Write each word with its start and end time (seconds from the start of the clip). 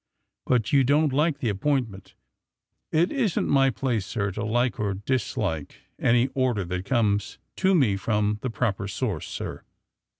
'*But 0.47 0.73
you 0.73 0.83
don^t 0.83 1.13
like 1.13 1.37
the 1.37 1.49
appointment?"' 1.49 2.15
*^It 2.91 3.11
isn't 3.11 3.47
my 3.47 3.69
place, 3.69 4.03
sir, 4.03 4.31
to 4.31 4.43
like 4.43 4.79
or 4.79 4.95
to 4.95 4.99
dislike 4.99 5.77
any 5.99 6.29
order 6.33 6.65
that 6.65 6.85
comes 6.85 7.37
to 7.57 7.75
me 7.75 7.95
from 7.97 8.39
the 8.41 8.49
proper 8.49 8.87
source, 8.87 9.27
sir." 9.27 9.61